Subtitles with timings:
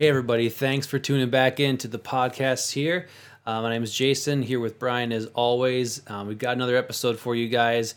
[0.00, 0.48] Hey, everybody.
[0.48, 3.06] Thanks for tuning back in to the podcast here.
[3.44, 6.00] Uh, my name is Jason, here with Brian as always.
[6.06, 7.94] Um, we've got another episode for you guys.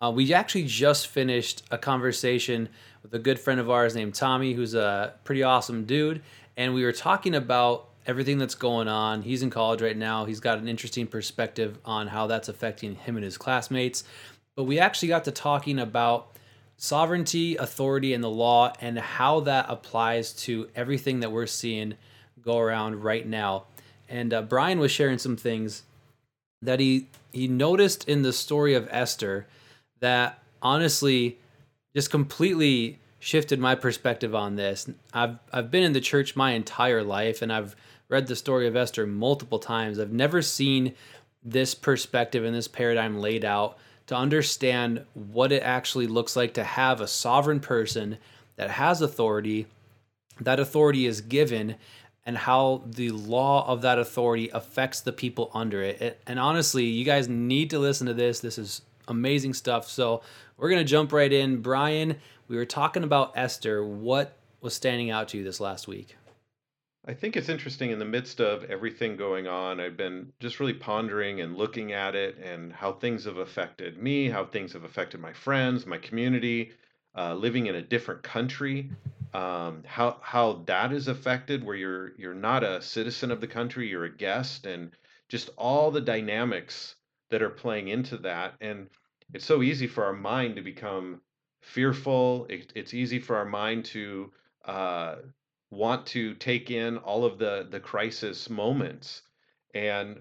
[0.00, 2.70] Uh, we actually just finished a conversation
[3.02, 6.22] with a good friend of ours named Tommy, who's a pretty awesome dude.
[6.56, 9.20] And we were talking about everything that's going on.
[9.20, 10.24] He's in college right now.
[10.24, 14.04] He's got an interesting perspective on how that's affecting him and his classmates.
[14.56, 16.31] But we actually got to talking about
[16.82, 21.94] sovereignty, authority, and the law, and how that applies to everything that we're seeing
[22.42, 23.62] go around right now.
[24.08, 25.84] And uh, Brian was sharing some things
[26.60, 29.46] that he he noticed in the story of Esther
[30.00, 31.38] that honestly
[31.94, 34.90] just completely shifted my perspective on this.
[35.12, 37.76] I've I've been in the church my entire life and I've
[38.08, 40.00] read the story of Esther multiple times.
[40.00, 40.94] I've never seen
[41.44, 46.64] this perspective and this paradigm laid out to understand what it actually looks like to
[46.64, 48.18] have a sovereign person
[48.56, 49.66] that has authority,
[50.40, 51.76] that authority is given,
[52.24, 56.20] and how the law of that authority affects the people under it.
[56.26, 58.40] And honestly, you guys need to listen to this.
[58.40, 59.88] This is amazing stuff.
[59.88, 60.22] So
[60.56, 61.62] we're going to jump right in.
[61.62, 62.16] Brian,
[62.48, 63.84] we were talking about Esther.
[63.84, 66.16] What was standing out to you this last week?
[67.04, 69.80] I think it's interesting in the midst of everything going on.
[69.80, 74.28] I've been just really pondering and looking at it and how things have affected me,
[74.28, 76.72] how things have affected my friends, my community,
[77.16, 78.88] uh, living in a different country,
[79.34, 83.88] um, how how that is affected, where you're you're not a citizen of the country,
[83.88, 84.92] you're a guest, and
[85.28, 86.94] just all the dynamics
[87.30, 88.54] that are playing into that.
[88.60, 88.88] And
[89.34, 91.20] it's so easy for our mind to become
[91.62, 92.46] fearful.
[92.48, 94.32] It, it's easy for our mind to
[94.64, 95.16] uh,
[95.72, 99.22] want to take in all of the the crisis moments
[99.74, 100.20] and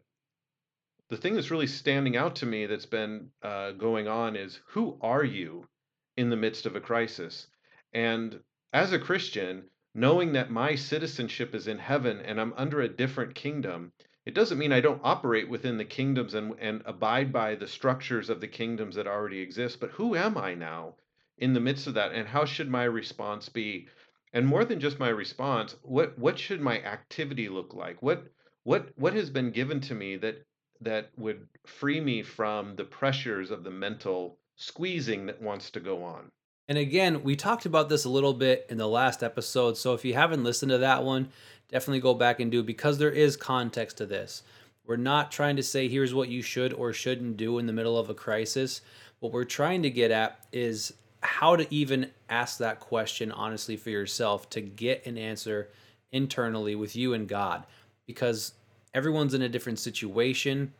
[1.10, 4.98] the thing that's really standing out to me that's been uh, going on is who
[5.02, 5.68] are you
[6.16, 7.48] in the midst of a crisis?
[7.94, 8.40] And
[8.72, 13.36] as a christian knowing that my citizenship is in heaven and i'm under a different
[13.36, 13.92] kingdom
[14.26, 18.30] it doesn't mean i don't operate within the kingdoms and, and abide by the structures
[18.30, 20.96] of the kingdoms that already exist but who am i now
[21.42, 22.14] in the midst of that?
[22.14, 23.90] And how should my response be
[24.34, 28.02] and more than just my response what what should my activity look like?
[28.02, 28.28] What
[28.64, 30.46] what what has been given to me that
[30.82, 36.04] that would free me from the pressures of the mental squeezing that wants to go
[36.04, 36.32] on?
[36.68, 40.06] And again we talked about this a little bit in the last episode so if
[40.06, 41.30] you haven't listened to that one
[41.72, 44.44] definitely go back and do because there is context to this.
[44.86, 47.98] We're not trying to say here's what you should or shouldn't do in the middle
[47.98, 48.82] of a crisis.
[49.20, 53.90] What we're trying to get at is how to even ask that question honestly for
[53.90, 55.70] yourself to get an answer
[56.12, 57.64] internally with you and God
[58.06, 58.54] because
[58.94, 60.74] everyone's in a different situation.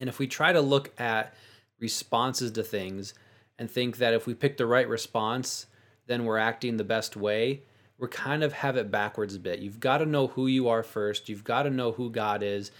[0.00, 1.34] And if we try to look at
[1.78, 3.14] responses to things
[3.58, 5.66] and think that if we pick the right response,
[6.06, 7.62] then we're acting the best way,
[7.98, 9.58] we're kind of have it backwards a bit.
[9.58, 11.28] You've got to know who you are first.
[11.28, 12.70] You've got to know who God is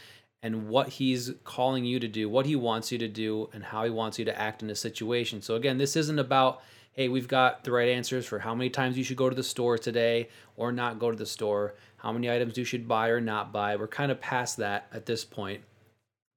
[0.42, 3.82] and what he's calling you to do, what he wants you to do, and how
[3.84, 5.42] he wants you to act in a situation.
[5.42, 6.62] So again, this isn't about
[6.92, 9.42] hey, we've got the right answers for how many times you should go to the
[9.42, 13.20] store today or not go to the store, how many items you should buy or
[13.20, 13.76] not buy.
[13.76, 15.62] We're kind of past that at this point.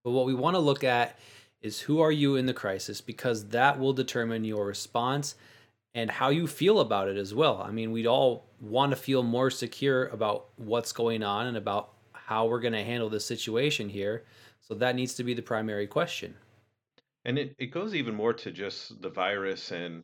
[0.03, 1.17] But what we want to look at
[1.61, 5.35] is who are you in the crisis because that will determine your response
[5.93, 7.61] and how you feel about it as well.
[7.61, 11.93] I mean, we'd all want to feel more secure about what's going on and about
[12.13, 14.23] how we're going to handle this situation here.
[14.61, 16.35] So that needs to be the primary question.
[17.25, 20.03] And it, it goes even more to just the virus and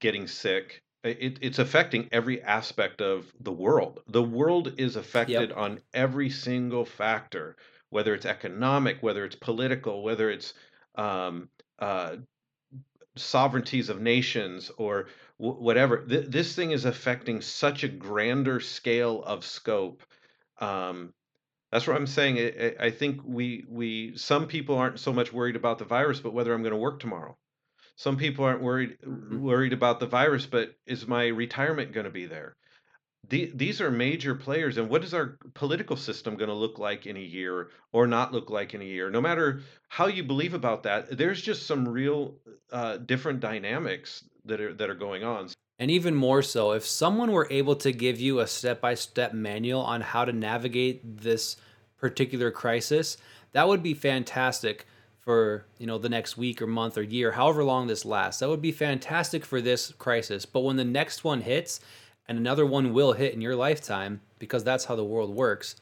[0.00, 0.82] getting sick.
[1.04, 4.00] It, it's affecting every aspect of the world.
[4.08, 5.56] The world is affected yep.
[5.56, 7.56] on every single factor,
[7.90, 10.54] whether it's economic, whether it's political, whether it's
[10.96, 12.16] um, uh,
[13.16, 15.06] sovereignties of nations or
[15.38, 16.04] w- whatever.
[16.04, 20.02] Th- this thing is affecting such a grander scale of scope.
[20.60, 21.14] Um,
[21.70, 22.38] that's what I'm saying.
[22.38, 26.32] I, I think we we some people aren't so much worried about the virus, but
[26.32, 27.36] whether I'm going to work tomorrow
[27.98, 29.40] some people aren't worried mm-hmm.
[29.40, 32.56] worried about the virus, but is my retirement going to be there?
[33.28, 37.06] The, these are major players, and what is our political system going to look like
[37.06, 39.10] in a year or not look like in a year?
[39.10, 42.36] No matter how you believe about that, there's just some real
[42.72, 45.48] uh, different dynamics that are that are going on.
[45.80, 49.32] And even more so, if someone were able to give you a step by step
[49.34, 51.56] manual on how to navigate this
[51.98, 53.16] particular crisis,
[53.52, 54.86] that would be fantastic
[55.28, 58.48] for you know the next week or month or year however long this lasts that
[58.48, 61.80] would be fantastic for this crisis but when the next one hits
[62.26, 65.76] and another one will hit in your lifetime because that's how the world works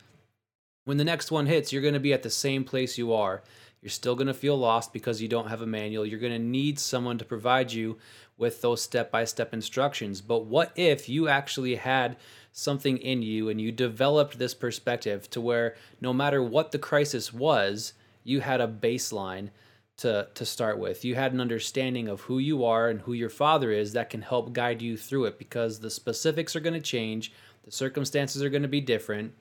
[0.84, 3.40] when the next one hits you're going to be at the same place you are
[3.86, 6.04] You're still going to feel lost because you don't have a manual.
[6.04, 7.98] You're going to need someone to provide you
[8.36, 10.20] with those step by step instructions.
[10.20, 12.16] But what if you actually had
[12.52, 17.32] something in you and you developed this perspective to where no matter what the crisis
[17.32, 17.92] was,
[18.26, 19.50] you had a baseline
[19.98, 21.04] to to start with.
[21.04, 24.22] You had an understanding of who you are and who your father is that can
[24.22, 27.32] help guide you through it because the specifics are going to change,
[27.64, 29.32] the circumstances are going to be different.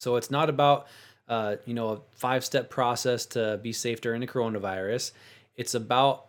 [0.00, 0.88] So it's not about
[1.28, 5.12] uh, you know a five step process to be safe during the coronavirus.
[5.56, 6.26] It's about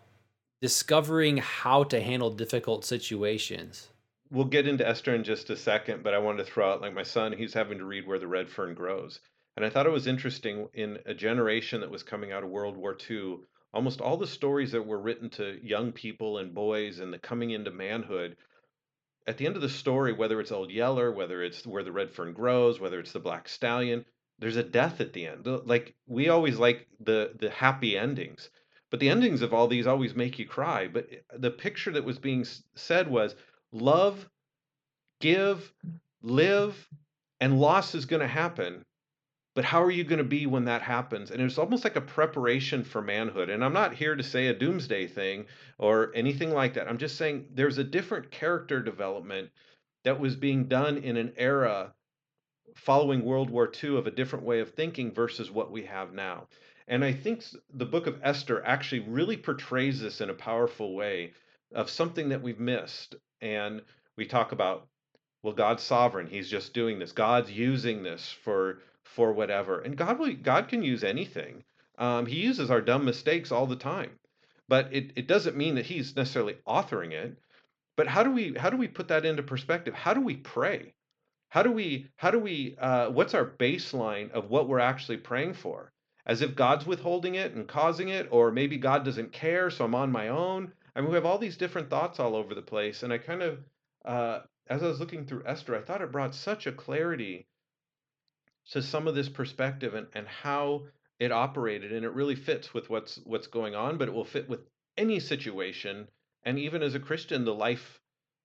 [0.62, 3.88] discovering how to handle difficult situations.
[4.32, 6.94] We'll get into Esther in just a second, but I wanted to throw out like
[6.94, 9.20] my son, he's having to read Where the Red Fern Grows.
[9.56, 12.76] And I thought it was interesting in a generation that was coming out of World
[12.76, 13.38] War II,
[13.74, 17.52] almost all the stories that were written to young people and boys and the coming
[17.52, 18.36] into manhood
[19.28, 22.12] at the end of the story whether it's old yeller whether it's where the red
[22.12, 24.06] fern grows whether it's the black stallion
[24.40, 25.46] there's a death at the end.
[25.46, 28.50] Like we always like the the happy endings
[28.92, 30.88] but the endings of all these always make you cry.
[30.88, 33.36] But eh, the picture that was being said was
[33.72, 34.30] love
[35.20, 35.74] give
[36.22, 36.88] live
[37.42, 38.85] and loss is going to happen
[39.56, 41.32] but how are you going to be when that happens?
[41.32, 43.50] And it's almost like a preparation for manhood.
[43.50, 45.46] And I'm not here to say a doomsday thing
[45.78, 46.90] or anything like that.
[46.90, 49.50] I'm just saying there's a different character development
[50.04, 51.94] that was being done in an era
[52.76, 56.48] following World War II of a different way of thinking versus what we have now.
[56.90, 57.44] And I think
[57.74, 61.32] the book of Esther actually really portrays this in a powerful way
[61.74, 63.16] of something that we've missed.
[63.42, 63.82] And
[64.18, 64.88] we talk about,
[65.44, 66.28] well, God's sovereign.
[66.28, 67.14] He's just doing this.
[67.14, 69.80] God's using this for for whatever.
[69.80, 71.64] And God will, God can use anything.
[71.98, 74.12] Um, he uses our dumb mistakes all the time,
[74.68, 77.38] but it, it doesn't mean that he's necessarily authoring it.
[77.96, 79.94] But how do we how do we put that into perspective?
[79.94, 80.94] How do we pray?
[81.48, 85.54] How do we how do we uh, what's our baseline of what we're actually praying
[85.54, 85.94] for?
[86.26, 89.96] As if God's withholding it and causing it, or maybe God doesn't care, so I'm
[89.96, 90.74] on my own.
[90.96, 93.44] I mean, we have all these different thoughts all over the place, and I kind
[93.44, 93.60] of,
[94.04, 97.46] uh, as I was looking through Esther, I thought it brought such a clarity
[98.72, 100.84] to some of this perspective and, and how
[101.20, 104.50] it operated and it really fits with what's what's going on but it will fit
[104.50, 104.62] with
[104.98, 106.08] any situation
[106.44, 108.00] and even as a christian the life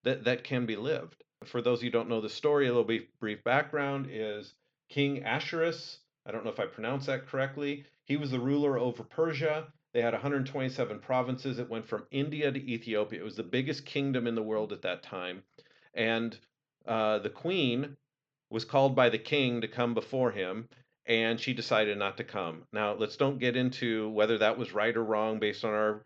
[0.04, 1.22] that that can be lived.
[1.44, 4.54] For those who don't know the story a little brief, brief background is
[4.88, 9.04] king Ahasuerus i don't know if i pronounced that correctly he was the ruler over
[9.04, 9.72] persia.
[9.92, 11.58] They had 127 provinces.
[11.58, 13.20] It went from india to ethiopia.
[13.20, 15.42] It was the biggest kingdom in the world at that time.
[15.94, 16.38] And
[16.86, 17.96] uh, the queen
[18.50, 20.68] was called by the king to come before him
[21.06, 22.62] and she decided not to come.
[22.72, 26.04] Now, let's don't get into whether that was right or wrong based on our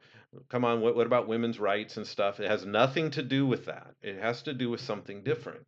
[0.49, 2.41] come on, what, what about women's rights and stuff?
[2.41, 3.95] It has nothing to do with that.
[4.03, 5.65] It has to do with something different.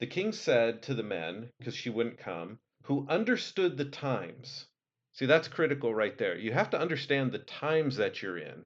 [0.00, 4.66] The king said to the men, because she wouldn't come, who understood the times.
[5.12, 6.36] See, that's critical right there.
[6.36, 8.64] You have to understand the times that you're in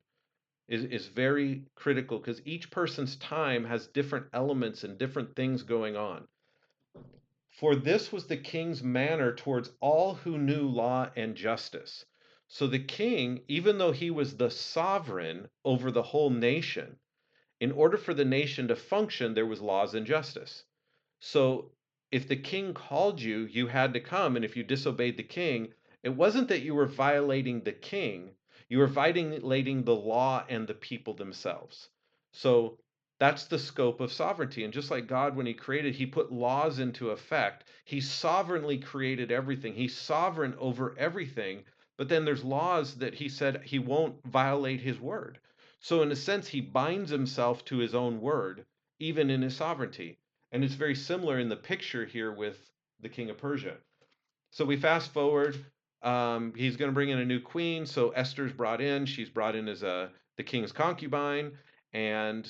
[0.69, 5.97] is, is very critical because each person's time has different elements and different things going
[5.97, 6.27] on.
[7.59, 12.05] For this was the king's manner towards all who knew law and justice.
[12.47, 17.01] So the king, even though he was the sovereign over the whole nation,
[17.59, 20.63] in order for the nation to function, there was laws and justice.
[21.19, 21.73] So
[22.13, 24.37] if the king called you, you had to come.
[24.37, 25.75] And if you disobeyed the king,
[26.05, 28.37] it wasn't that you were violating the king,
[28.69, 31.89] you were violating the law and the people themselves.
[32.31, 32.79] So
[33.19, 34.65] that's the scope of sovereignty.
[34.65, 37.65] And just like God, when He created, He put laws into effect.
[37.85, 41.65] He sovereignly created everything, He's sovereign over everything.
[41.97, 45.39] But then there's laws that He said He won't violate His word.
[45.81, 48.65] So, in a sense, He binds Himself to His own word,
[48.99, 50.19] even in His sovereignty.
[50.53, 52.59] And it's very similar in the picture here with
[53.01, 53.77] the king of Persia.
[54.51, 55.57] So we fast forward.
[56.03, 57.87] Um, he's going to bring in a new queen.
[57.87, 59.07] So Esther's brought in.
[59.07, 61.59] She's brought in as a the king's concubine,
[61.93, 62.49] and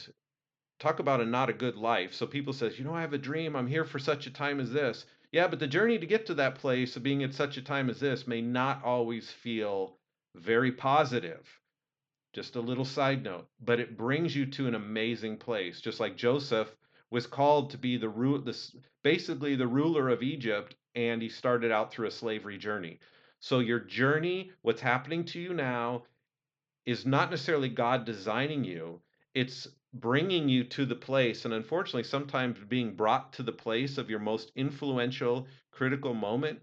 [0.78, 2.14] talk about a not a good life.
[2.14, 3.56] So people says, you know, I have a dream.
[3.56, 5.04] I'm here for such a time as this.
[5.32, 7.90] Yeah, but the journey to get to that place of being at such a time
[7.90, 9.98] as this may not always feel
[10.34, 11.46] very positive.
[12.32, 15.80] Just a little side note, but it brings you to an amazing place.
[15.80, 16.74] Just like Joseph
[17.10, 22.06] was called to be the basically the ruler of Egypt, and he started out through
[22.06, 22.98] a slavery journey.
[23.40, 26.04] So your journey, what's happening to you now,
[26.86, 29.00] is not necessarily God designing you.
[29.34, 34.10] It's bringing you to the place, and unfortunately, sometimes being brought to the place of
[34.10, 36.60] your most influential, critical moment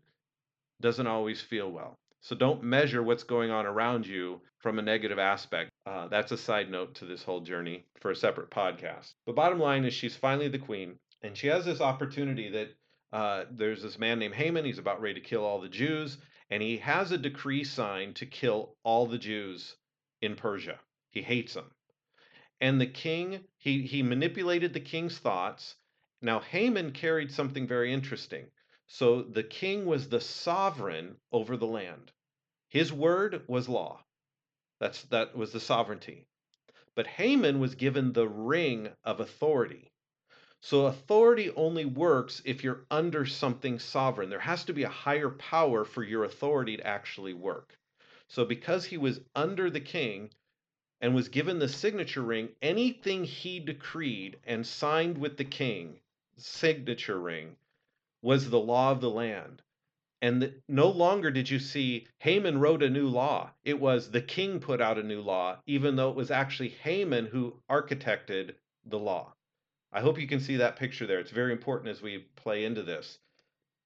[0.82, 1.96] doesn't always feel well.
[2.22, 5.70] So don't measure what's going on around you from a negative aspect.
[5.86, 9.14] Uh, that's a side note to this whole journey for a separate podcast.
[9.26, 12.70] But bottom line is, she's finally the queen, and she has this opportunity that
[13.14, 14.66] uh, there's this man named Haman.
[14.66, 16.18] He's about ready to kill all the Jews,
[16.50, 19.76] and he has a decree signed to kill all the Jews
[20.22, 20.80] in Persia.
[21.12, 21.72] He hates them.
[22.62, 25.76] And the king, he, he manipulated the king's thoughts.
[26.22, 28.52] Now, Haman carried something very interesting.
[28.88, 32.12] So the king was the sovereign over the land.
[32.70, 34.04] His word was law.
[34.80, 36.28] That's that was the sovereignty.
[36.96, 39.92] But Haman was given the ring of authority.
[40.62, 44.30] So authority only works if you're under something sovereign.
[44.30, 47.78] There has to be a higher power for your authority to actually work.
[48.28, 50.32] So because he was under the king
[51.02, 56.00] and was given the signature ring, anything he decreed and signed with the king,
[56.38, 57.56] signature ring,
[58.22, 59.62] was the law of the land.
[60.22, 63.52] And the, no longer did you see Haman wrote a new law.
[63.64, 67.28] It was the king put out a new law, even though it was actually Haman
[67.28, 69.36] who architected the law.
[69.92, 71.20] I hope you can see that picture there.
[71.20, 73.20] It's very important as we play into this.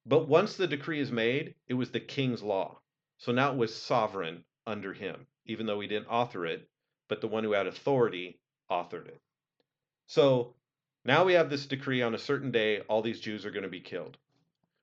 [0.06, 2.80] But once the decree is made, it was the king's law.
[3.18, 6.70] So now it was sovereign under him, even though he didn't author it,
[7.10, 8.40] but the one who had authority
[8.72, 9.20] authored it.
[10.08, 10.56] So
[11.04, 13.70] now we have this decree on a certain day, all these Jews are going to
[13.70, 14.18] be killed.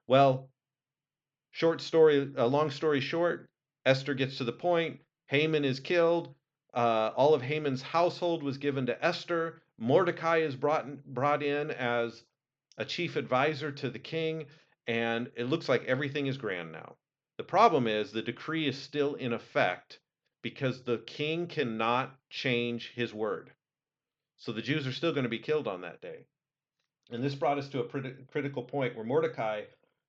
[0.07, 0.51] Well,
[1.53, 3.49] short story, a long story short,
[3.85, 5.01] Esther gets to the point.
[5.27, 6.35] Haman is killed.
[6.75, 9.63] Uh, all of Haman's household was given to Esther.
[9.79, 12.23] Mordecai is brought brought in as
[12.79, 14.47] a chief advisor to the king,
[14.87, 16.97] and it looks like everything is grand now.
[17.39, 20.01] The problem is the decree is still in effect
[20.43, 23.51] because the king cannot change his word.
[24.39, 26.27] So the Jews are still going to be killed on that day.
[27.11, 29.63] And this brought us to a critical point where Mordecai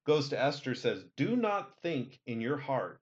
[0.05, 3.01] goes to Esther says, "Do not think in your heart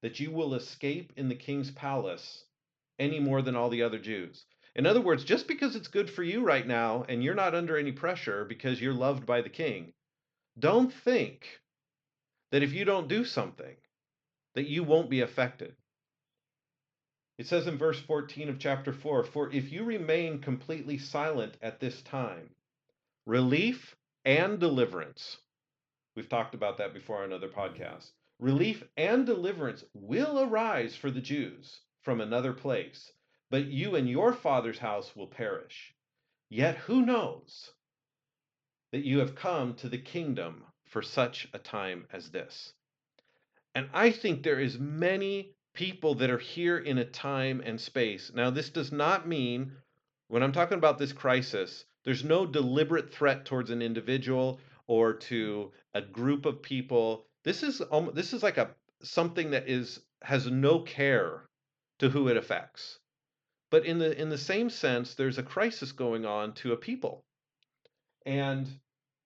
[0.00, 2.44] that you will escape in the king's palace
[2.98, 6.22] any more than all the other Jews." In other words, just because it's good for
[6.22, 9.92] you right now and you're not under any pressure because you're loved by the king,
[10.58, 11.60] don't think
[12.50, 13.76] that if you don't do something
[14.54, 15.74] that you won't be affected.
[17.38, 21.80] It says in verse 14 of chapter 4, "For if you remain completely silent at
[21.80, 22.54] this time,
[23.26, 25.38] relief and deliverance
[26.14, 28.12] We've talked about that before on other podcasts.
[28.38, 33.12] Relief and deliverance will arise for the Jews from another place,
[33.50, 35.94] but you and your father's house will perish.
[36.50, 37.72] Yet who knows
[38.90, 42.74] that you have come to the kingdom for such a time as this?
[43.74, 48.30] And I think there is many people that are here in a time and space.
[48.34, 49.72] Now, this does not mean,
[50.28, 55.72] when I'm talking about this crisis, there's no deliberate threat towards an individual or to
[55.94, 57.26] a group of people.
[57.44, 58.70] This is this is like a
[59.02, 61.48] something that is has no care
[61.98, 62.98] to who it affects.
[63.70, 67.24] But in the in the same sense, there's a crisis going on to a people.
[68.26, 68.68] And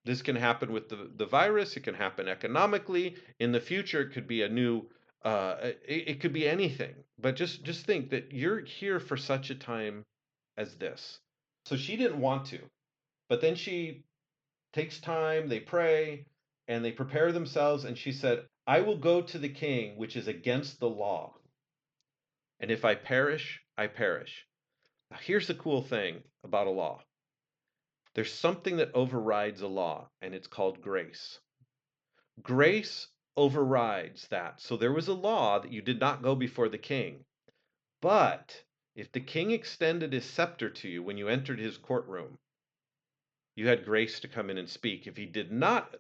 [0.05, 3.17] this can happen with the, the virus, it can happen economically.
[3.41, 4.89] In the future, it could be a new
[5.27, 6.95] uh, it, it could be anything.
[7.19, 10.05] But just just think that you're here for such a time
[10.57, 11.19] as this.
[11.65, 12.61] So she didn't want to.
[13.29, 14.05] But then she
[14.73, 16.27] takes time, they pray,
[16.69, 17.85] and they prepare themselves.
[17.85, 21.35] And she said, I will go to the king, which is against the law.
[22.61, 24.47] And if I perish, I perish.
[25.11, 27.03] Now, here's the cool thing about a law
[28.15, 31.41] there's something that overrides a law, and it's called grace.
[32.43, 34.61] Grace overrides that.
[34.61, 37.25] So there was a law that you did not go before the king.
[38.01, 38.63] But
[38.95, 42.39] if the king extended his scepter to you when you entered his courtroom,
[43.55, 45.07] you had grace to come in and speak.
[45.07, 45.97] If he did not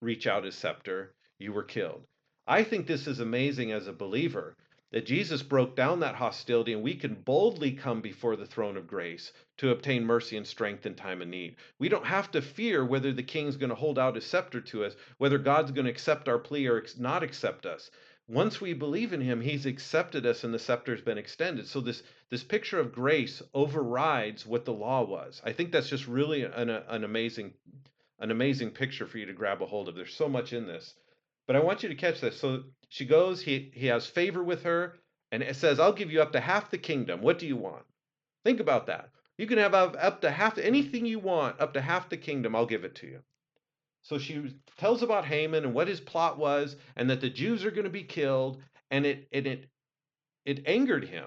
[0.00, 2.04] reach out his scepter, you were killed.
[2.46, 4.56] I think this is amazing as a believer
[4.96, 8.86] that Jesus broke down that hostility and we can boldly come before the throne of
[8.86, 11.56] grace to obtain mercy and strength in time of need.
[11.78, 14.86] We don't have to fear whether the king's going to hold out his scepter to
[14.86, 17.90] us, whether God's going to accept our plea or not accept us.
[18.26, 21.66] Once we believe in him he's accepted us and the scepter's been extended.
[21.66, 25.42] So this this picture of grace overrides what the law was.
[25.44, 27.52] I think that's just really an, an amazing
[28.18, 29.94] an amazing picture for you to grab a hold of.
[29.94, 30.94] There's so much in this
[31.46, 32.38] but i want you to catch this.
[32.40, 34.98] So she goes he he has favor with her
[35.32, 37.22] and it says i'll give you up to half the kingdom.
[37.22, 37.84] What do you want?
[38.44, 39.10] Think about that.
[39.38, 42.66] You can have up to half anything you want up to half the kingdom i'll
[42.66, 43.20] give it to you.
[44.02, 47.72] So she tells about Haman and what his plot was, and that the Jews are
[47.72, 49.68] going to be killed, and it and it
[50.44, 51.24] it angered him.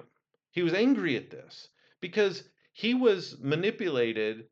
[0.52, 1.68] He was angry at this
[2.00, 4.48] because he was manipulated,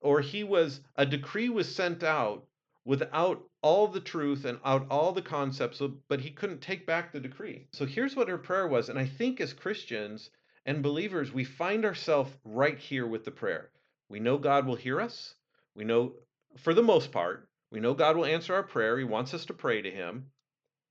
[0.00, 2.46] or he was a decree was sent out
[2.84, 7.18] without all the truth and out all the concepts, but he couldn't take back the
[7.18, 7.66] decree.
[7.72, 10.30] So here's what her prayer was, and I think as Christians
[10.64, 13.70] and believers, we find ourselves right here with the prayer.
[14.08, 15.34] We know God will hear us.
[15.74, 16.12] We know,
[16.58, 18.96] for the most part, We know God will answer our prayer.
[18.96, 20.26] He wants us to pray to Him.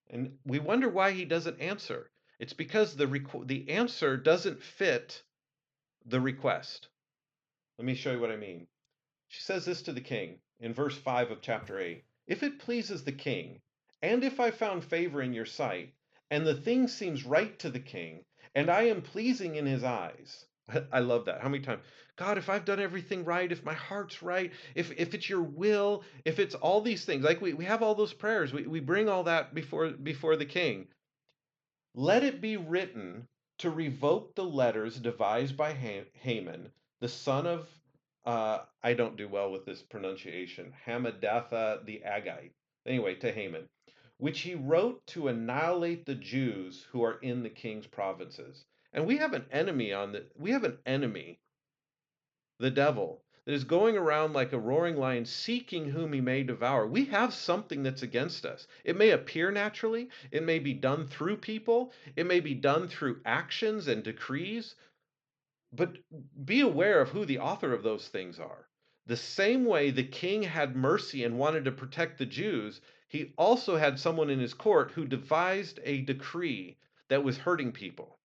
[0.10, 2.12] And we wonder why He doesn't answer.
[2.40, 5.24] It's because the, requ- the answer doesn't fit
[6.06, 6.90] the request.
[7.78, 8.68] Let me show you what I mean.
[9.30, 13.04] She says this to the king in verse 5 of chapter 8 If it pleases
[13.04, 13.62] the king,
[14.02, 15.94] and if I found favor in your sight,
[16.32, 20.46] and the thing seems right to the king, and I am pleasing in his eyes.
[20.92, 21.42] I love that.
[21.42, 21.84] How many times?
[22.16, 26.04] God, if I've done everything right, if my heart's right, if, if it's your will,
[26.24, 29.10] if it's all these things, like we, we have all those prayers, we, we bring
[29.10, 30.88] all that before before the king.
[31.94, 33.28] Let it be written
[33.60, 37.68] to revoke the letters devised by Haman, the son of
[38.26, 42.52] uh, I don't do well with this pronunciation, Hammedatha the Agagite.
[42.86, 43.68] Anyway, to Haman,
[44.18, 48.66] which he wrote to annihilate the Jews who are in the king's provinces.
[48.94, 51.40] And we have an enemy on the we have an enemy,
[52.60, 56.88] the devil, that is going around like a roaring lion seeking whom he may devour.
[56.88, 58.68] We have something that's against us.
[58.84, 63.22] It may appear naturally, it may be done through people, it may be done through
[63.26, 64.76] actions and decrees,
[65.76, 65.98] but
[66.46, 68.70] be aware of who the author of those things are.
[69.08, 73.78] The same way the king had mercy and wanted to protect the Jews, he also
[73.78, 76.78] had someone in his court who devised a decree
[77.10, 78.20] that was hurting people.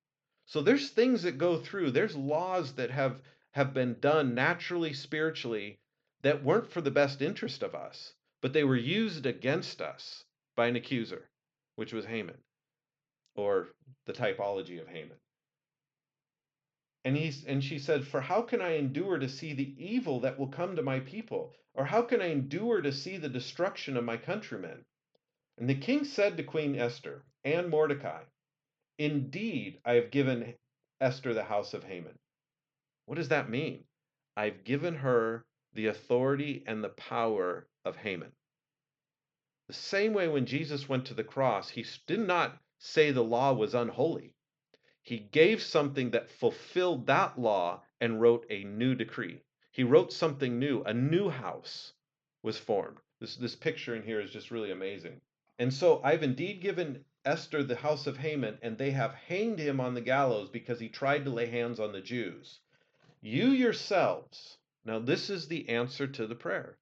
[0.46, 5.80] So there's things that go through, there's laws that have have been done naturally spiritually
[6.22, 10.66] that weren't for the best interest of us, but they were used against us by
[10.68, 11.28] an accuser,
[11.74, 12.38] which was Haman,
[13.34, 13.68] or
[14.06, 15.16] the typology of Haman.
[17.04, 20.38] And he and she said, "For how can I endure to see the evil that
[20.38, 21.54] will come to my people?
[21.72, 24.84] Or how can I endure to see the destruction of my countrymen?"
[25.56, 28.24] And the king said to Queen Esther and Mordecai,
[28.98, 30.54] Indeed, I have given
[31.00, 32.18] Esther the house of Haman.
[33.06, 33.86] What does that mean?
[34.36, 38.32] I've given her the authority and the power of Haman.
[39.68, 43.54] The same way when Jesus went to the cross, he did not say the law
[43.54, 44.34] was unholy.
[45.02, 49.40] He gave something that fulfilled that law and wrote a new decree.
[49.70, 50.82] He wrote something new.
[50.82, 51.94] A new house
[52.42, 52.98] was formed.
[53.20, 55.20] This, this picture in here is just really amazing.
[55.58, 59.80] And so I've indeed given Esther the house of Haman, and they have hanged him
[59.80, 62.60] on the gallows because he tried to lay hands on the Jews.
[63.20, 66.78] You yourselves, now this is the answer to the prayer.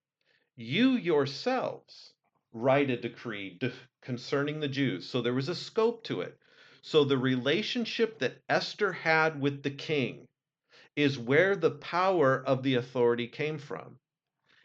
[0.54, 2.14] You yourselves
[2.52, 3.58] write a decree
[4.00, 5.08] concerning the Jews.
[5.08, 6.38] So there was a scope to it.
[6.82, 10.26] So the relationship that Esther had with the king
[10.96, 13.98] is where the power of the authority came from.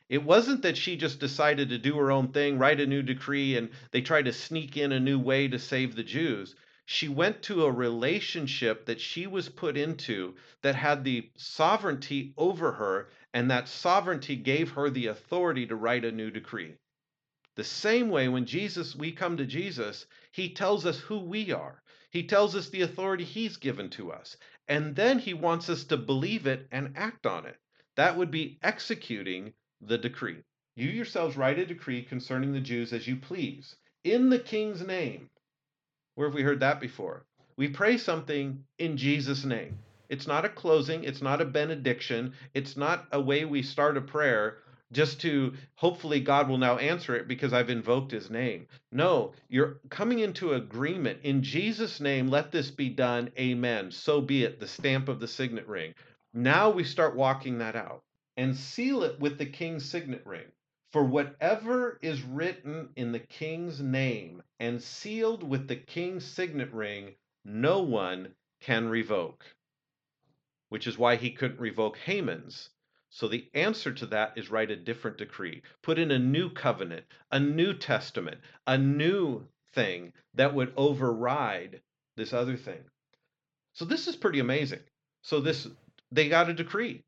[0.09, 3.57] It wasn't that she just decided to do her own thing, write a new decree,
[3.57, 6.55] and they tried to sneak in a new way to save the Jews.
[6.85, 12.73] She went to a relationship that she was put into that had the sovereignty over
[12.73, 16.75] her, and that sovereignty gave her the authority to write a new decree.
[17.55, 21.82] The same way, when Jesus, we come to Jesus, he tells us who we are.
[22.13, 24.37] He tells us the authority he's given to us.
[24.67, 27.57] And then he wants us to believe it and act on it.
[27.95, 30.43] That would be executing the decree.
[30.75, 35.31] You yourselves write a decree concerning the Jews as you please, in the king's name.
[36.13, 37.25] Where have we heard that before?
[37.57, 39.79] We pray something in Jesus' name.
[40.07, 44.01] It's not a closing, it's not a benediction, it's not a way we start a
[44.01, 44.59] prayer
[44.93, 48.67] just to hopefully God will now answer it because I've invoked his name.
[48.91, 51.19] No, you're coming into agreement.
[51.23, 53.31] In Jesus' name, let this be done.
[53.37, 53.91] Amen.
[53.91, 55.93] So be it, the stamp of the signet ring.
[56.33, 58.03] Now we start walking that out
[58.37, 60.45] and seal it with the king's signet ring.
[60.91, 67.15] For whatever is written in the king's name and sealed with the king's signet ring,
[67.43, 69.43] no one can revoke.
[70.69, 72.69] Which is why he couldn't revoke Haman's.
[73.15, 75.61] So the answer to that is write a different decree.
[75.83, 81.83] Put in a new covenant, a new testament, a new thing that would override
[82.15, 82.83] this other thing.
[83.73, 84.79] So this is pretty amazing.
[85.21, 85.67] So this
[86.11, 87.03] they got a decree.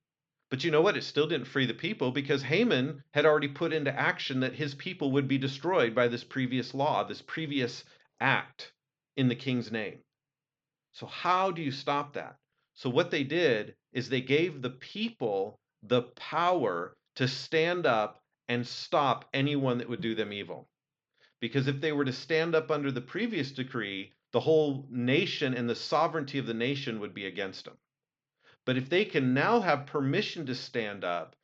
[0.51, 0.95] But you know what?
[0.95, 4.75] It still didn't free the people because Haman had already put into action that his
[4.75, 7.83] people would be destroyed by this previous law, this previous
[8.19, 8.73] act
[9.17, 10.03] in the king's name.
[10.93, 12.37] So, how do you stop that?
[12.75, 18.65] So, what they did is they gave the people the power to stand up and
[18.65, 20.69] stop anyone that would do them evil.
[21.39, 25.69] Because if they were to stand up under the previous decree, the whole nation and
[25.69, 27.78] the sovereignty of the nation would be against them.
[28.65, 31.36] But if they can now have permission to stand up,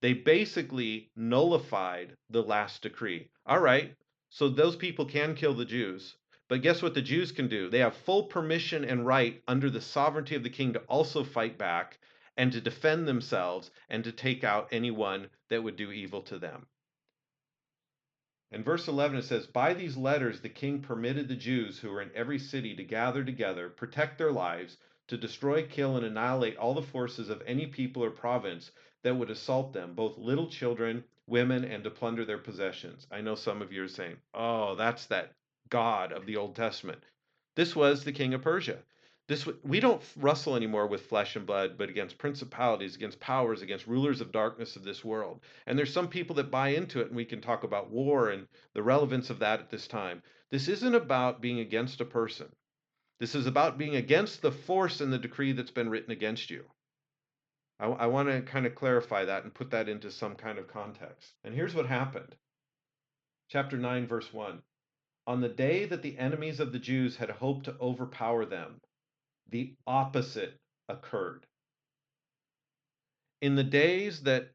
[0.00, 3.28] they basically nullified the last decree.
[3.44, 3.94] All right,
[4.30, 6.16] so those people can kill the Jews.
[6.48, 7.68] But guess what the Jews can do?
[7.68, 11.58] They have full permission and right under the sovereignty of the king to also fight
[11.58, 11.98] back
[12.36, 16.66] and to defend themselves and to take out anyone that would do evil to them.
[18.52, 22.02] In verse 11 it says, By these letters the king permitted the Jews who were
[22.02, 26.74] in every city to gather together, protect their lives, to destroy, kill, and annihilate all
[26.74, 28.70] the forces of any people or province
[29.02, 33.06] that would assault them, both little children, women, and to plunder their possessions.
[33.10, 35.34] I know some of you are saying, Oh, that's that
[35.68, 37.02] God of the Old Testament.
[37.54, 38.78] This was the king of Persia.
[39.30, 43.86] This we don't wrestle anymore with flesh and blood, but against principalities, against powers, against
[43.86, 45.40] rulers of darkness of this world.
[45.68, 48.48] And there's some people that buy into it, and we can talk about war and
[48.74, 50.24] the relevance of that at this time.
[50.50, 52.48] This isn't about being against a person.
[53.20, 56.64] This is about being against the force and the decree that's been written against you.
[57.78, 60.66] I, I want to kind of clarify that and put that into some kind of
[60.66, 61.34] context.
[61.44, 62.34] And here's what happened.
[63.48, 64.60] Chapter 9, verse 1.
[65.28, 68.80] On the day that the enemies of the Jews had hoped to overpower them,
[69.50, 70.54] the opposite
[70.88, 71.46] occurred.
[73.42, 74.50] In the days that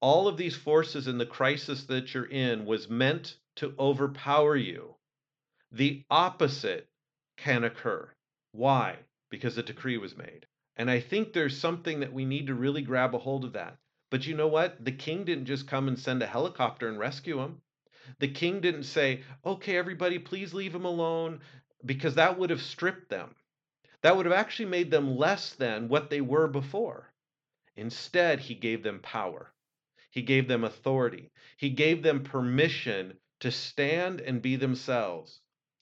[0.00, 4.94] all of these forces in the crisis that you're in was meant to overpower you,
[5.72, 6.88] the opposite
[7.36, 8.08] can occur.
[8.52, 8.96] Why?
[9.30, 10.46] Because a decree was made.
[10.76, 13.76] And I think there's something that we need to really grab a hold of that.
[14.10, 14.84] But you know what?
[14.84, 17.60] The king didn't just come and send a helicopter and rescue him.
[18.20, 21.40] The king didn't say, okay, everybody, please leave him alone,
[21.84, 23.34] because that would have stripped them
[24.02, 27.12] that would have actually made them less than what they were before.
[27.76, 29.52] Instead, he gave them power.
[30.10, 31.30] He gave them authority.
[31.56, 35.40] He gave them permission to stand and be themselves.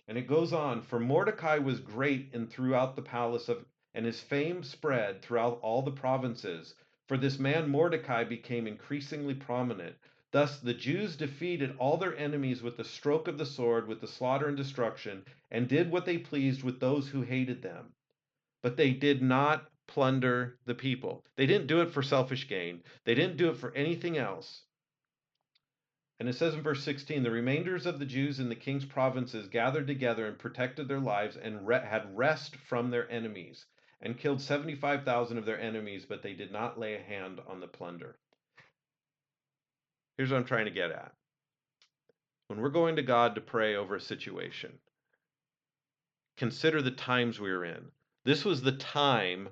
[0.08, 4.20] And it goes on, for Mordecai was great and throughout the palace of and his
[4.20, 6.74] fame spread throughout all the provinces.
[7.08, 9.96] For this man Mordecai became increasingly prominent.
[10.32, 14.06] Thus the Jews defeated all their enemies with the stroke of the sword, with the
[14.06, 17.94] slaughter and destruction, and did what they pleased with those who hated them
[18.62, 21.24] but they did not plunder the people.
[21.36, 24.62] They didn't do it for selfish gain, they didn't do it for anything else.
[26.18, 29.48] And it says in verse 16 the remainders of the Jews in the king's provinces
[29.48, 33.66] gathered together and protected their lives and re- had rest from their enemies
[34.00, 37.66] and killed 75,000 of their enemies, but they did not lay a hand on the
[37.66, 38.16] plunder.
[40.16, 41.12] Here's what I'm trying to get at.
[42.48, 44.78] When we're going to God to pray over a situation,
[46.36, 47.90] consider the times we're in.
[48.26, 49.50] This was the time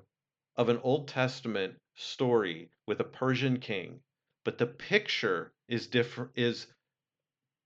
[0.57, 4.01] of an Old Testament story with a Persian king,
[4.43, 6.67] but the picture is different is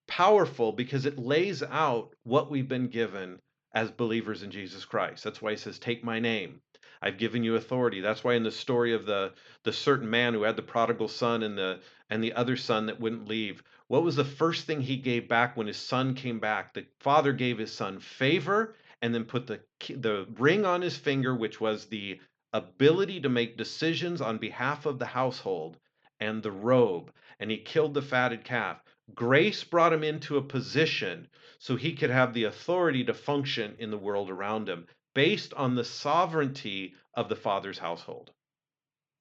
[0.07, 3.39] powerful because it lays out what we've been given
[3.73, 5.23] as believers in Jesus Christ.
[5.23, 6.61] That's why he says, "Take my name.
[7.01, 10.43] I've given you authority." That's why in the story of the the certain man who
[10.43, 14.15] had the prodigal son and the and the other son that wouldn't leave, what was
[14.15, 16.75] the first thing he gave back when his son came back?
[16.75, 21.35] The father gave his son favor and then put the the ring on his finger,
[21.35, 22.19] which was the
[22.53, 25.77] ability to make decisions on behalf of the household,
[26.19, 28.81] and the robe, and he killed the fatted calf.
[29.15, 33.89] Grace brought him into a position so he could have the authority to function in
[33.91, 38.31] the world around him based on the sovereignty of the father's household.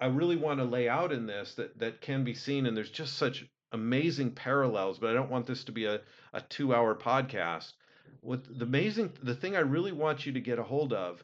[0.00, 2.90] I really want to lay out in this that, that can be seen, and there's
[2.90, 6.00] just such amazing parallels, but I don't want this to be a,
[6.32, 7.72] a two hour podcast
[8.20, 11.22] what the amazing the thing I really want you to get a hold of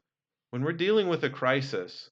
[0.51, 2.11] when we're dealing with a crisis,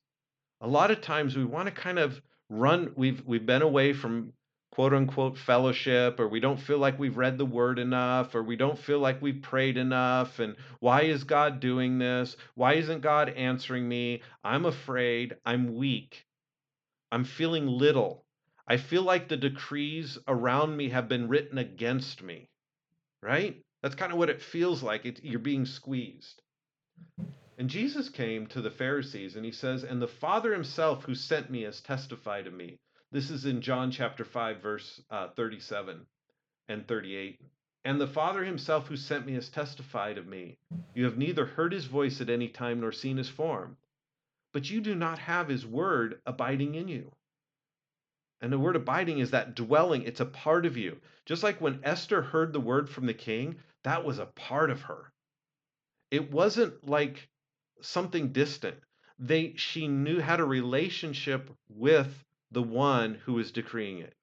[0.61, 4.33] a lot of times we want to kind of run we've we've been away from
[4.73, 8.57] quote unquote fellowship or we don't feel like we've read the word enough or we
[8.57, 12.37] don't feel like we've prayed enough and why is God doing this?
[12.55, 14.23] Why isn't God answering me?
[14.43, 16.27] I'm afraid, I'm weak.
[17.13, 18.25] I'm feeling little.
[18.67, 22.49] I feel like the decrees around me have been written against me.
[23.23, 23.63] Right?
[23.83, 25.05] That's kind of what it feels like.
[25.05, 26.41] It, you're being squeezed.
[27.59, 31.51] And Jesus came to the Pharisees and he says, And the Father himself who sent
[31.51, 32.79] me has testified of me.
[33.11, 36.07] This is in John chapter 5, verse uh, 37
[36.69, 37.41] and 38.
[37.85, 40.57] And the Father himself who sent me has testified of me.
[40.95, 43.77] You have neither heard his voice at any time nor seen his form,
[44.53, 47.11] but you do not have his word abiding in you.
[48.41, 51.01] And the word abiding is that dwelling, it's a part of you.
[51.27, 54.83] Just like when Esther heard the word from the king, that was a part of
[54.83, 55.13] her.
[56.11, 57.29] It wasn't like
[57.81, 58.77] something distant.
[59.19, 64.15] They she knew had a relationship with the one who was decreeing it.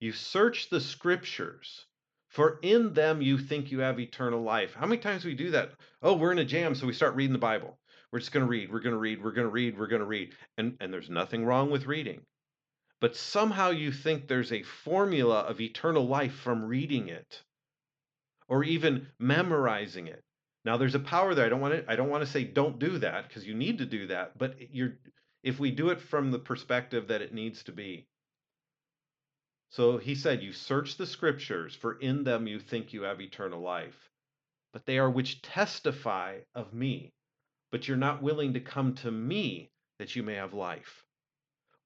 [0.00, 1.86] You search the scriptures,
[2.28, 4.74] for in them you think you have eternal life.
[4.74, 5.72] How many times do we do that?
[6.02, 7.78] Oh, we're in a jam, so we start reading the Bible.
[8.10, 10.00] We're just going to read, we're going to read, we're going to read, we're going
[10.00, 10.34] to read.
[10.58, 12.22] And, and there's nothing wrong with reading.
[13.00, 17.42] But somehow you think there's a formula of eternal life from reading it
[18.52, 20.22] or even memorizing it.
[20.62, 21.46] Now there's a power there.
[21.46, 23.78] I don't want to I don't want to say don't do that because you need
[23.78, 24.92] to do that, but you're
[25.42, 28.06] if we do it from the perspective that it needs to be.
[29.70, 33.62] So he said, You search the scriptures, for in them you think you have eternal
[33.62, 34.10] life.
[34.74, 37.14] But they are which testify of me.
[37.70, 41.02] But you're not willing to come to me that you may have life.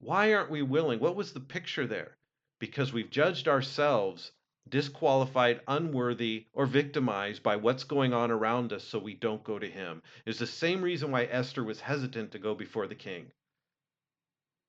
[0.00, 0.98] Why aren't we willing?
[0.98, 2.16] What was the picture there?
[2.58, 4.32] Because we've judged ourselves
[4.68, 9.70] disqualified, unworthy, or victimized by what's going on around us so we don't go to
[9.70, 10.02] him.
[10.24, 13.32] Is the same reason why Esther was hesitant to go before the king.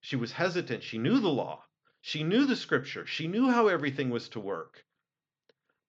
[0.01, 0.83] She was hesitant.
[0.83, 1.65] She knew the law,
[2.01, 4.85] she knew the scripture, she knew how everything was to work.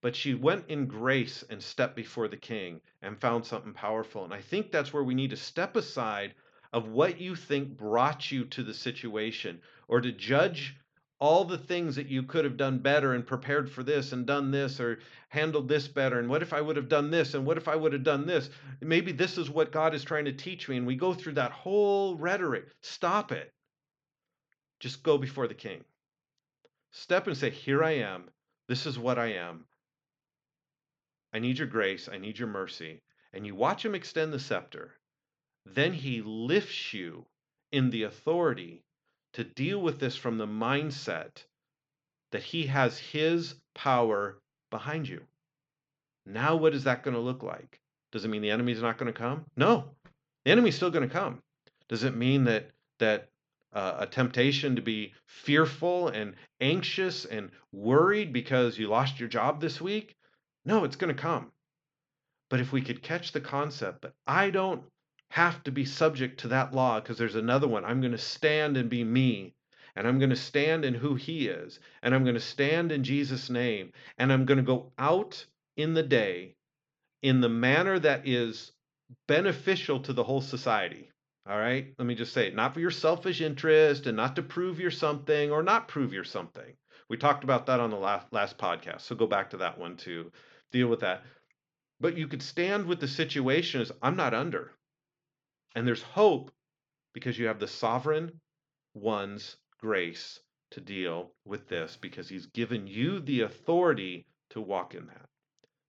[0.01, 4.25] But she went in grace and stepped before the king and found something powerful.
[4.25, 6.35] And I think that's where we need to step aside
[6.73, 10.77] of what you think brought you to the situation or to judge
[11.20, 14.50] all the things that you could have done better and prepared for this and done
[14.50, 16.18] this or handled this better.
[16.18, 17.35] And what if i would have done this?
[17.35, 18.50] And what if i would have done this?
[18.81, 20.76] Maybe this is what god is trying to teach me.
[20.76, 22.66] And we go through that whole rhetoric.
[22.83, 23.52] Stop it.
[24.78, 25.85] Just go before the king.
[26.92, 28.31] Step and say here i am.
[28.68, 29.64] This is what i am.
[31.33, 32.09] I need your grace.
[32.11, 33.02] I need your mercy.
[33.33, 34.94] And you watch him extend the scepter.
[35.66, 37.26] Then he lifts you
[37.72, 38.85] in the authority
[39.38, 41.44] to deal with this from the mindset
[42.33, 44.37] that he has his power
[44.68, 45.22] behind you.
[46.27, 47.79] Now, what is that going to look like?
[48.11, 49.44] Does it mean the enemy's not going to come?
[49.57, 49.85] No,
[50.44, 51.40] the enemy's still going to come.
[51.88, 53.29] Does it mean that that
[53.72, 59.61] uh, a temptation to be fearful and anxious and worried because you lost your job
[59.61, 60.16] this week?
[60.64, 61.53] No, it's going to come.
[62.51, 64.83] But if we could catch the concept, but I don't
[65.31, 67.85] have to be subject to that law because there's another one.
[67.85, 69.55] I'm going to stand and be me.
[69.95, 71.81] And I'm going to stand in who he is.
[72.03, 73.93] And I'm going to stand in Jesus' name.
[74.17, 75.45] And I'm going to go out
[75.77, 76.55] in the day
[77.23, 78.73] in the manner that is
[79.27, 81.11] beneficial to the whole society.
[81.49, 81.95] All right?
[81.99, 82.55] Let me just say it.
[82.55, 86.25] Not for your selfish interest and not to prove you're something or not prove you're
[86.25, 86.75] something.
[87.09, 89.01] We talked about that on the last, last podcast.
[89.01, 90.31] So go back to that one to
[90.71, 91.23] deal with that.
[92.01, 94.73] But you could stand with the situation as I'm not under.
[95.74, 96.50] And there's hope
[97.14, 98.40] because you have the sovereign
[98.94, 105.07] one's grace to deal with this because he's given you the authority to walk in
[105.07, 105.26] that.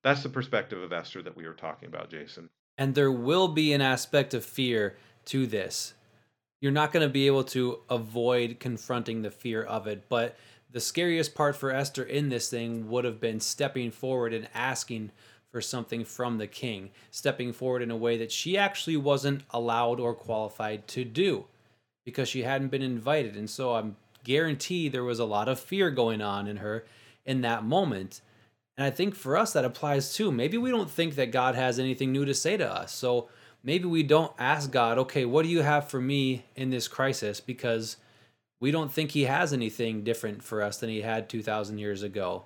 [0.03, 2.49] That's the perspective of Esther that we were talking about, Jason.
[2.77, 5.93] And there will be an aspect of fear to this.
[6.61, 10.37] You're not going to be able to avoid confronting the fear of it, but
[10.71, 15.11] the scariest part for Esther in this thing would have been stepping forward and asking
[15.51, 19.99] for something from the king, stepping forward in a way that she actually wasn't allowed
[19.99, 21.45] or qualified to do
[22.05, 23.35] because she hadn't been invited.
[23.35, 26.85] And so I'm guaranteed there was a lot of fear going on in her
[27.25, 28.21] in that moment.
[28.77, 30.31] And I think for us that applies too.
[30.31, 32.93] Maybe we don't think that God has anything new to say to us.
[32.93, 33.29] So
[33.63, 37.39] maybe we don't ask God, okay, what do you have for me in this crisis?
[37.39, 37.97] Because
[38.61, 42.45] we don't think he has anything different for us than he had 2,000 years ago.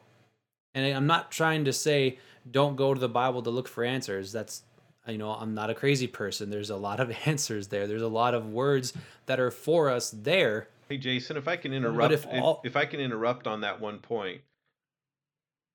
[0.74, 2.18] And I'm not trying to say
[2.50, 4.32] don't go to the Bible to look for answers.
[4.32, 4.64] That's
[5.08, 6.50] you know, I'm not a crazy person.
[6.50, 7.88] There's a lot of answers there.
[7.88, 8.94] There's a lot of words
[9.26, 10.70] that are for us there.
[10.90, 12.62] Hey Jason, if I can interrupt if, all...
[12.64, 14.42] if, if I can interrupt on that one point,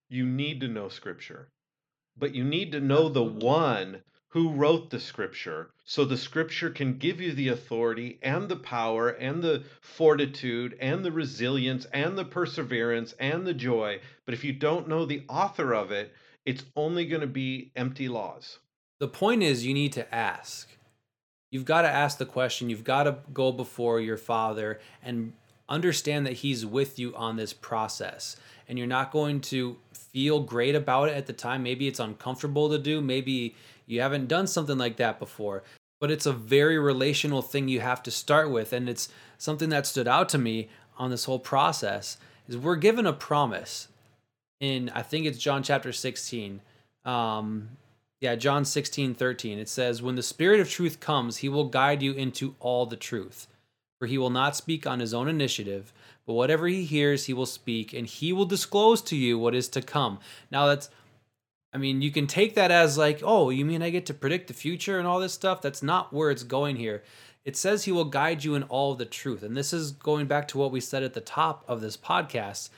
[0.08, 1.48] you need to know scripture.
[2.16, 5.70] But you need to know the one who wrote the scripture.
[5.84, 11.04] So the scripture can give you the authority and the power and the fortitude and
[11.04, 14.00] the resilience and the perseverance and the joy.
[14.26, 16.12] But if you don't know the author of it,
[16.48, 18.58] it's only going to be empty laws.
[19.00, 20.66] The point is, you need to ask.
[21.50, 22.70] You've got to ask the question.
[22.70, 25.34] You've got to go before your father and
[25.68, 28.36] understand that he's with you on this process.
[28.66, 31.62] And you're not going to feel great about it at the time.
[31.62, 33.02] Maybe it's uncomfortable to do.
[33.02, 35.64] Maybe you haven't done something like that before.
[36.00, 38.72] But it's a very relational thing you have to start with.
[38.72, 42.16] And it's something that stood out to me on this whole process
[42.48, 43.88] is we're given a promise
[44.60, 46.60] in I think it's John chapter 16.
[47.04, 47.70] Um,
[48.20, 49.58] yeah, John 16, 13.
[49.58, 52.96] It says, When the Spirit of truth comes, he will guide you into all the
[52.96, 53.46] truth.
[53.98, 55.92] For he will not speak on his own initiative,
[56.26, 59.68] but whatever he hears, he will speak, and he will disclose to you what is
[59.70, 60.20] to come.
[60.52, 60.88] Now, that's,
[61.72, 64.46] I mean, you can take that as like, oh, you mean I get to predict
[64.46, 65.62] the future and all this stuff?
[65.62, 67.02] That's not where it's going here.
[67.44, 69.42] It says he will guide you in all the truth.
[69.42, 72.68] And this is going back to what we said at the top of this podcast.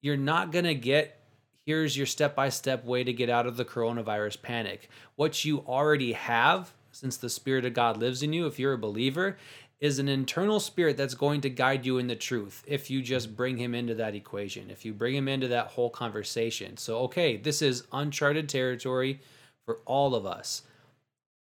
[0.00, 1.21] You're not going to get
[1.64, 4.88] here's your step by step way to get out of the coronavirus panic.
[5.16, 8.78] What you already have, since the Spirit of God lives in you, if you're a
[8.78, 9.36] believer,
[9.82, 13.36] is an internal spirit that's going to guide you in the truth if you just
[13.36, 16.76] bring him into that equation, if you bring him into that whole conversation.
[16.76, 19.20] So, okay, this is uncharted territory
[19.66, 20.62] for all of us.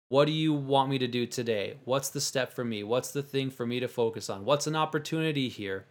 [0.10, 1.78] What do you want me to do today?
[1.86, 2.84] What's the step for me?
[2.84, 4.46] What's the thing for me to focus on?
[4.46, 5.86] What's an opportunity here?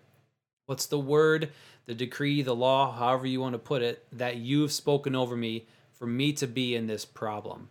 [0.66, 1.50] What's the word
[1.88, 5.64] the decree, the law, however you want to put it, that you've spoken over me
[5.90, 7.70] for me to be in this problem.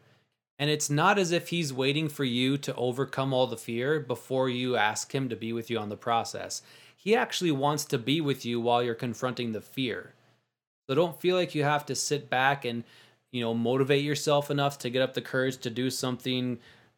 [0.57, 4.49] And it's not as if he's waiting for you to overcome all the fear before
[4.49, 6.63] you ask him to be with you on the process.
[6.95, 10.15] He actually wants to be with you while you're confronting the fear.
[10.87, 12.85] So don't feel like you have to sit back and,
[13.31, 16.57] you know, motivate yourself enough to get up the courage to do something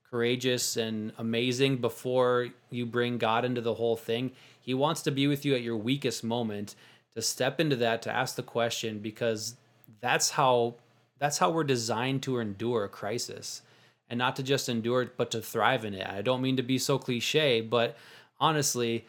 [0.09, 4.31] courageous and amazing before you bring God into the whole thing.
[4.61, 6.75] He wants to be with you at your weakest moment
[7.15, 9.55] to step into that to ask the question because
[10.01, 10.75] that's how
[11.19, 13.61] that's how we're designed to endure a crisis.
[14.09, 16.07] And not to just endure it but to thrive in it.
[16.07, 17.97] I don't mean to be so cliche but
[18.39, 19.05] honestly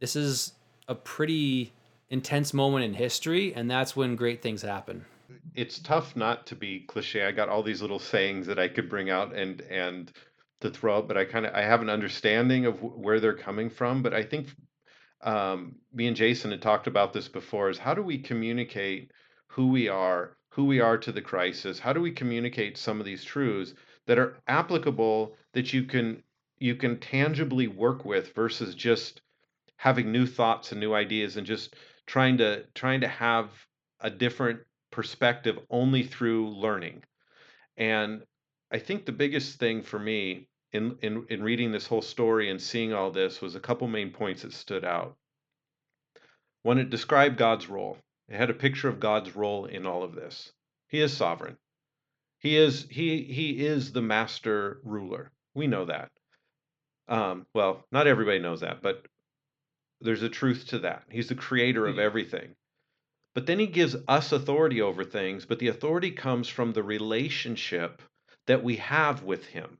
[0.00, 0.52] this is
[0.88, 1.72] a pretty
[2.10, 5.04] intense moment in history and that's when great things happen.
[5.54, 7.24] It's tough not to be cliche.
[7.24, 10.12] I got all these little sayings that i could bring out and and
[10.60, 13.68] to throw out but i kind of i have an understanding of where they're coming
[13.68, 14.48] from but i think
[15.24, 19.10] um, me and Jason had talked about this before is how do we communicate
[19.46, 21.78] who we are, who we are to the crisis?
[21.78, 23.74] How do we communicate some of these truths
[24.06, 26.22] that are applicable that you can
[26.58, 29.22] you can tangibly work with versus just
[29.76, 31.74] having new thoughts and new ideas and just
[32.06, 33.50] trying to trying to have
[34.00, 34.60] a different
[34.90, 37.02] perspective only through learning.
[37.76, 38.22] And
[38.70, 42.60] I think the biggest thing for me in, in, in reading this whole story and
[42.60, 45.16] seeing all this was a couple main points that stood out.
[46.62, 47.96] One, it described God's role.
[48.28, 50.52] It had a picture of God's role in all of this.
[50.88, 51.56] He is sovereign.
[52.40, 55.30] He is he he is the master ruler.
[55.54, 56.10] We know that.
[57.08, 59.06] Um, well, not everybody knows that, but
[60.00, 61.04] there's a truth to that.
[61.10, 62.54] He's the creator of everything.
[63.34, 68.02] But then he gives us authority over things, but the authority comes from the relationship
[68.46, 69.78] that we have with him.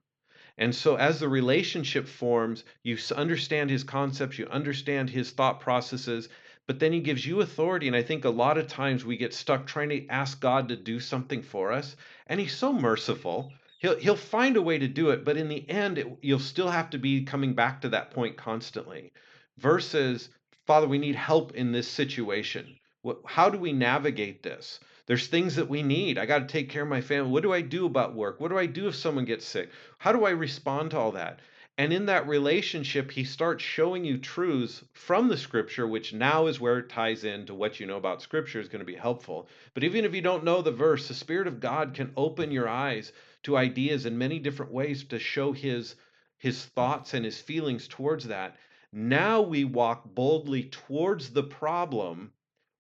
[0.57, 6.29] And so, as the relationship forms, you understand his concepts, you understand his thought processes,
[6.67, 7.89] but then he gives you authority.
[7.89, 10.77] And I think a lot of times we get stuck trying to ask God to
[10.77, 11.97] do something for us.
[12.27, 13.53] And he's so merciful.
[13.81, 16.71] He'll, he'll find a way to do it, but in the end, it, you'll still
[16.71, 19.13] have to be coming back to that point constantly.
[19.59, 20.31] Versus,
[20.67, 22.77] Father, we need help in this situation.
[23.27, 24.81] How do we navigate this?
[25.07, 26.17] There's things that we need.
[26.17, 27.31] I got to take care of my family.
[27.31, 28.41] What do I do about work?
[28.41, 29.71] What do I do if someone gets sick?
[29.99, 31.41] How do I respond to all that?
[31.77, 36.61] And in that relationship, he starts showing you truths from the scripture, which now is
[36.61, 39.49] where it ties into what you know about scripture is going to be helpful.
[39.75, 42.69] But even if you don't know the verse, the Spirit of God can open your
[42.69, 43.13] eyes
[43.43, 45.97] to ideas in many different ways to show his
[46.39, 48.57] his thoughts and his feelings towards that.
[48.93, 52.33] Now we walk boldly towards the problem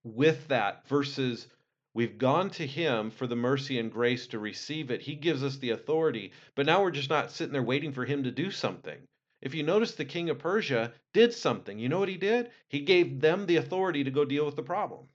[0.04, 1.48] with that versus
[1.94, 5.02] We've gone to him for the mercy and grace to receive it.
[5.02, 8.24] He gives us the authority, but now we're just not sitting there waiting for him
[8.24, 9.06] to do something.
[9.40, 11.78] If you notice, the king of Persia did something.
[11.78, 12.50] You know what he did?
[12.66, 15.06] He gave them the authority to go deal with the problem.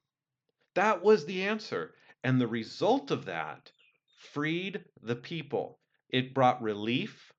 [0.76, 1.96] That was the answer.
[2.24, 3.72] And the result of that
[4.32, 5.80] freed the people.
[6.10, 7.34] It brought relief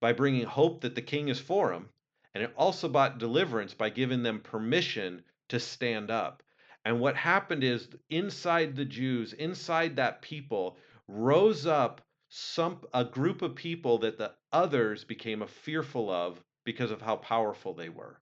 [0.00, 1.88] by bringing hope that the king is for them.
[2.34, 6.43] And it also brought deliverance by giving them permission to stand up.
[6.84, 10.76] And what happened is inside the Jews, inside that people,
[11.08, 17.00] rose up some a group of people that the others became fearful of because of
[17.00, 18.20] how powerful they were.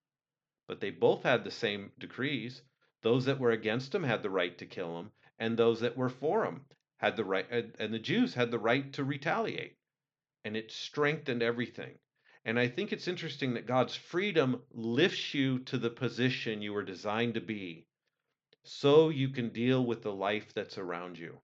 [0.69, 2.63] But they both had the same decrees.
[3.03, 6.09] Those that were against him had the right to kill him, and those that were
[6.09, 6.65] for him
[6.99, 9.77] had the right, and the Jews had the right to retaliate.
[10.45, 11.99] And it strengthened everything.
[12.45, 16.85] And I think it's interesting that God's freedom lifts you to the position you were
[16.85, 17.87] designed to be
[18.65, 21.41] so you can deal with the life that's around you.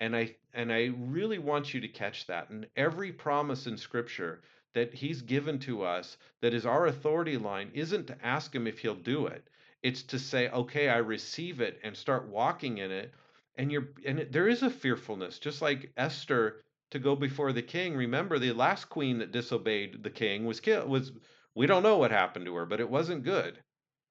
[0.00, 2.50] And I and I really want you to catch that.
[2.50, 4.42] And every promise in scripture
[4.74, 8.78] that he's given to us that is our authority line isn't to ask him if
[8.78, 9.48] he'll do it.
[9.82, 13.14] It's to say, "Okay, I receive it and start walking in it."
[13.56, 17.62] And you're and it, there is a fearfulness just like Esther to go before the
[17.62, 17.96] king.
[17.96, 21.12] Remember the last queen that disobeyed the king was killed was
[21.54, 23.62] we don't know what happened to her, but it wasn't good.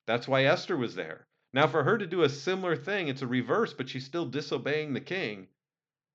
[0.08, 1.28] That's why Esther was there.
[1.56, 4.92] Now, for her to do a similar thing, it's a reverse, but she's still disobeying
[4.94, 5.48] the king.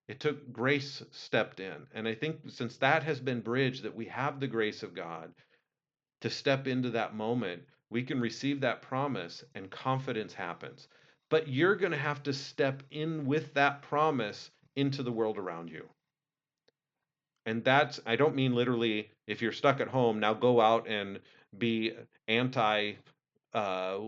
[0.06, 1.86] It took grace stepped in.
[1.94, 5.32] And I think since that has been bridged, that we have the grace of God
[6.20, 10.88] to step into that moment, we can receive that promise and confidence happens.
[11.30, 15.70] But you're going to have to step in with that promise into the world around
[15.70, 15.88] you.
[17.46, 21.18] And that's, I don't mean literally, if you're stuck at home, now go out and
[21.56, 21.94] be
[22.28, 22.92] anti
[23.54, 23.98] uh,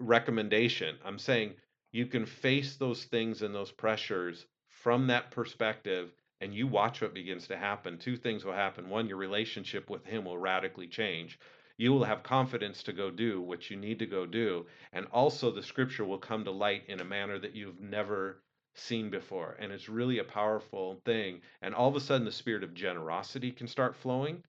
[0.00, 0.96] recommendation.
[1.04, 1.54] I'm saying
[1.92, 7.14] you can face those things and those pressures from that perspective and you watch what
[7.14, 7.98] begins to happen.
[7.98, 8.88] Two things will happen.
[8.88, 11.38] One, your relationship with him will radically change.
[11.78, 14.66] you will have confidence to go do what you need to go do.
[14.92, 18.42] And also, the scripture will come to light in a manner that you've never
[18.74, 19.56] seen before.
[19.60, 21.40] And it's really a powerful thing.
[21.62, 24.42] And all of a sudden, the spirit of generosity can start flowing,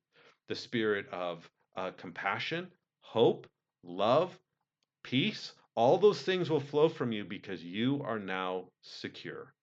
[0.47, 2.67] the spirit of uh, compassion,
[3.01, 3.47] hope,
[3.83, 4.37] love,
[5.03, 5.53] peace.
[5.75, 9.53] All those things will flow from you because you are now secure.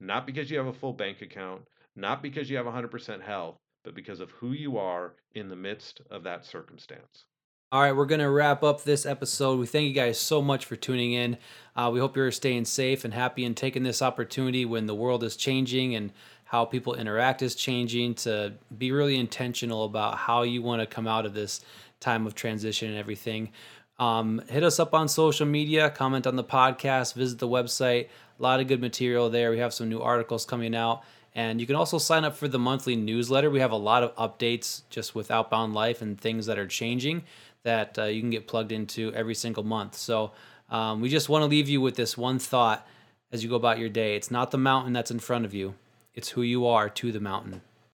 [0.00, 1.62] Not because you have a full bank account,
[1.96, 6.00] not because you have 100% health, but because of who you are in the midst
[6.10, 7.24] of that circumstance.
[7.72, 9.60] All right, we're going to wrap up this episode.
[9.60, 11.38] We thank you guys so much for tuning in.
[11.76, 15.22] Uh, we hope you're staying safe and happy and taking this opportunity when the world
[15.22, 16.12] is changing and
[16.46, 21.06] how people interact is changing to be really intentional about how you want to come
[21.06, 21.60] out of this
[22.00, 23.52] time of transition and everything.
[24.00, 28.08] Um, hit us up on social media, comment on the podcast, visit the website.
[28.38, 29.50] A lot of good material there.
[29.50, 31.02] We have some new articles coming out.
[31.34, 33.50] And you can also sign up for the monthly newsletter.
[33.50, 37.24] We have a lot of updates just with Outbound Life and things that are changing
[37.62, 39.96] that uh, you can get plugged into every single month.
[39.96, 40.32] So
[40.70, 42.86] um, we just want to leave you with this one thought
[43.30, 44.16] as you go about your day.
[44.16, 45.74] It's not the mountain that's in front of you,
[46.14, 47.60] it's who you are to the mountain.